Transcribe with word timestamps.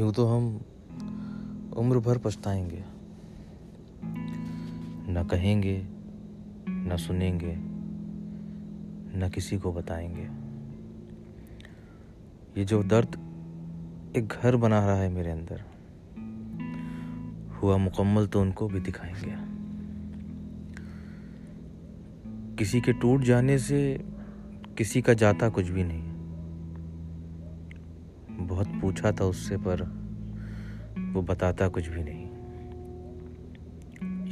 یوں 0.00 0.12
تو 0.12 0.38
ہم 0.38 0.58
عمر 1.76 1.98
بھر 1.98 2.18
پچھتائیں 2.18 2.70
گے۔ 2.70 2.80
نہ 5.06 5.18
کہیں 5.30 5.62
گے، 5.62 5.82
نہ 6.68 6.96
سنیں 6.96 7.40
گے، 7.40 7.54
نہ 9.14 9.24
کسی 9.32 9.58
کو 9.58 9.72
بتائیں 9.72 10.16
گے۔ 10.16 10.26
یہ 12.54 12.64
جو 12.64 12.82
درد 12.82 13.16
ایک 14.12 14.32
گھر 14.42 14.56
بنا 14.56 14.86
رہا 14.86 14.98
ہے 14.98 15.08
میرے 15.08 15.30
اندر، 15.30 15.56
ہوا 17.62 17.76
مکمل 17.76 18.26
تو 18.26 18.40
ان 18.40 18.52
کو 18.52 18.68
بھی 18.68 18.80
دکھائیں 18.80 19.14
گے۔ 19.26 19.34
کسی 22.56 22.80
کے 22.80 22.92
ٹوٹ 22.92 23.24
جانے 23.24 23.58
سے 23.58 23.96
کسی 24.76 25.00
کا 25.00 25.12
جاتا 25.12 25.48
کچھ 25.52 25.72
بھی 25.72 25.82
نہیں۔ 25.82 26.09
بہت 28.48 28.66
پوچھا 28.80 29.10
تھا 29.10 29.24
اس 29.24 29.36
سے، 29.36 29.56
پر 29.64 29.80
وہ 31.14 31.22
بتاتا 31.22 31.68
کچھ 31.68 31.90
بھی 31.90 32.02
نہیں۔ 32.02 32.30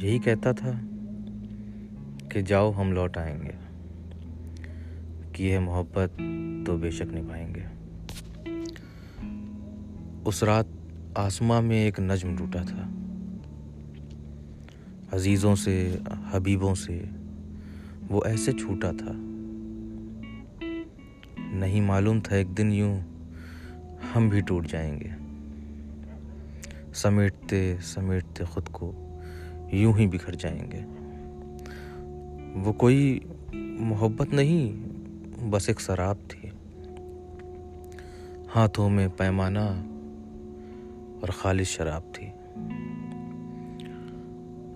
یہی 0.01 0.19
کہتا 0.19 0.51
تھا 0.51 0.71
کہ 2.29 2.41
جاؤ 2.41 2.71
ہم 2.71 2.91
لوٹ 2.91 3.17
آئیں 3.17 3.41
گے۔ 3.41 3.51
کہ 5.33 5.43
یہ 5.43 5.59
محبت 5.59 6.21
تو 6.65 6.77
بے 6.77 6.91
شک 6.91 7.13
نبھائیں 7.13 7.55
گے۔ 7.55 7.63
اس 10.25 10.43
رات 10.43 10.65
آسماں 11.15 11.61
میں 11.61 11.77
ایک 11.77 11.99
نجم 11.99 12.35
ٹوٹا 12.37 12.61
تھا۔ 12.61 12.89
عزیزوں 15.11 15.55
سے، 15.55 15.97
حبیبوں 16.31 16.75
سے 16.75 17.03
وہ 18.09 18.21
ایسے 18.25 18.51
چھوٹا 18.51 18.91
تھا۔ 18.91 19.11
نہیں 21.51 21.81
معلوم 21.81 22.19
تھا 22.19 22.35
ایک 22.35 22.57
دن 22.57 22.71
یوں 22.71 22.99
ہم 24.15 24.29
بھی 24.29 24.41
ٹوٹ 24.41 24.67
جائیں 24.67 24.99
گے۔ 24.99 25.09
سمیٹتے 26.93 27.75
سمیٹتے 27.81 28.43
خود 28.43 28.69
کو 28.71 28.91
یوں 29.71 29.93
ہی 29.97 30.07
بکھر 30.07 30.35
جائیں 30.35 30.71
گے۔ 30.71 30.81
وہ 32.59 32.73
کوئی 32.73 33.19
محبت 33.79 34.33
نہیں، 34.33 34.89
بس 35.49 35.67
ایک 35.67 35.81
شراب 35.81 36.15
تھی۔ 36.27 36.49
ہاتھوں 38.55 38.89
میں 38.89 39.07
پیمانہ 39.17 39.83
اور 41.21 41.27
خالص 41.27 41.67
شراب 41.67 42.01
تھی۔ 42.13 42.27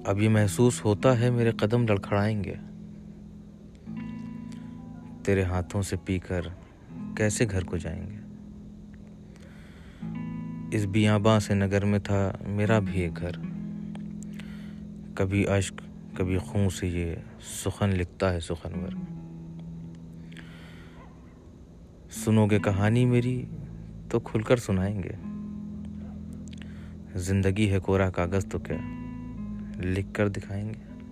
اب 0.06 0.22
یہ 0.22 0.30
محسوس 0.30 0.86
ہوتا 0.86 1.20
ہے 1.20 1.30
میرے 1.30 1.52
قدم 1.52 1.88
لڑکھڑائیں 1.88 2.44
گے۔ 2.44 2.53
تیرے 5.23 5.44
ہاتھوں 5.44 5.81
سے 5.81 5.95
پی 6.06 6.20
کر 6.20 6.42
کیسے 7.18 7.45
گھر 7.52 7.64
کو 7.64 7.78
جائیں 7.78 8.09
گے؟ 8.09 8.22
اس 10.73 10.85
بیاباں 10.85 11.39
سے 11.39 11.53
نگر 11.53 11.85
میں 11.85 11.99
تھا، 11.99 12.31
میرا 12.47 12.79
بھی 12.79 12.99
ایک 12.99 13.17
گھر۔ 13.17 13.31
کبھی 15.16 15.47
اشک 15.47 15.81
کبھی 16.17 16.38
خون 16.38 16.69
سے 16.69 16.88
یہ 16.88 17.16
سخن 17.41 17.89
لکھتا 17.89 18.33
ہے 18.33 18.39
سخنور 18.39 18.94
سنو 22.11 22.45
گے 22.45 22.59
کہانی 22.59 23.05
میری، 23.05 23.45
تو 24.09 24.19
کھل 24.19 24.41
کر 24.41 24.57
سنائیں 24.57 25.03
گے۔ 25.03 25.11
زندگی 27.16 27.71
ہے 27.71 27.79
کورا 27.79 28.09
کاغذ 28.09 28.45
تو 28.45 28.59
کیا 28.59 28.77
لکھ 29.79 30.13
کر 30.13 30.27
دکھائیں 30.27 30.73
گے؟ 30.73 31.07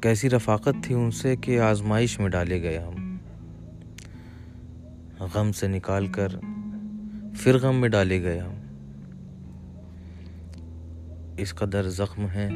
کیسی 0.00 0.30
رفاقت 0.30 0.74
تھی 0.82 0.94
ان 0.94 1.10
سے 1.10 1.36
کہ 1.36 1.60
آزمائش 1.60 2.20
میں 2.20 2.28
ڈالے 2.28 2.62
گئے 2.62 2.78
ہم۔ 2.78 3.16
غم 5.20 5.52
سے 5.52 5.68
نکال 5.68 6.06
کر 6.06 6.28
پھر 7.36 7.58
غم 7.58 7.76
میں 7.76 7.88
ڈالے 7.88 8.22
گیا 8.22 8.48
اس 11.36 11.54
قدر 11.54 11.88
زخم 11.88 12.26
ہے 12.34 12.50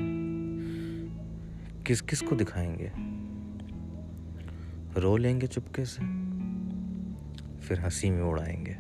کس 1.85 2.03
کس 2.03 2.21
کو 2.21 2.37
دکھائیں 2.37 2.79
گے؟ 2.79 2.89
رو 5.01 5.17
لیں 5.17 5.41
گے 5.41 5.47
چپکے 5.47 5.85
سے، 5.85 6.03
پھر 7.61 7.79
ہنسی 7.85 8.11
میں 8.11 8.23
اڑائیں 8.23 8.67
گے۔ 8.67 8.75